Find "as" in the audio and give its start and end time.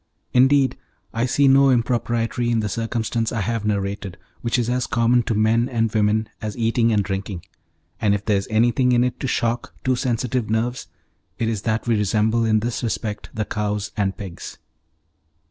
4.67-4.87, 6.41-6.57